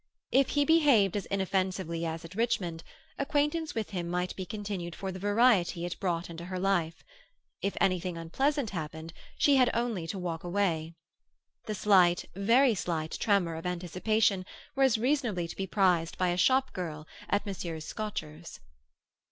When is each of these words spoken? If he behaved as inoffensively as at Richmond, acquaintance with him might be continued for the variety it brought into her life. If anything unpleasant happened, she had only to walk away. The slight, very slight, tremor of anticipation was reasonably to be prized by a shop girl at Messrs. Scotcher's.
If 0.31 0.49
he 0.57 0.65
behaved 0.65 1.15
as 1.15 1.27
inoffensively 1.27 2.07
as 2.07 2.25
at 2.25 2.33
Richmond, 2.33 2.83
acquaintance 3.19 3.75
with 3.75 3.91
him 3.91 4.09
might 4.09 4.35
be 4.35 4.47
continued 4.47 4.95
for 4.95 5.11
the 5.11 5.19
variety 5.19 5.85
it 5.85 5.99
brought 5.99 6.27
into 6.27 6.45
her 6.45 6.57
life. 6.57 7.03
If 7.61 7.77
anything 7.79 8.17
unpleasant 8.17 8.71
happened, 8.71 9.13
she 9.37 9.57
had 9.57 9.69
only 9.75 10.07
to 10.07 10.17
walk 10.17 10.43
away. 10.43 10.95
The 11.67 11.75
slight, 11.75 12.25
very 12.35 12.73
slight, 12.73 13.11
tremor 13.11 13.53
of 13.53 13.67
anticipation 13.67 14.43
was 14.75 14.97
reasonably 14.97 15.47
to 15.47 15.55
be 15.55 15.67
prized 15.67 16.17
by 16.17 16.29
a 16.29 16.35
shop 16.35 16.73
girl 16.73 17.05
at 17.29 17.45
Messrs. 17.45 17.85
Scotcher's. 17.85 18.59